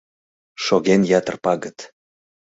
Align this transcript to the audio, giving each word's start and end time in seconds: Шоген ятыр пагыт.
Шоген 0.63 1.01
ятыр 1.19 1.35
пагыт. 1.43 1.77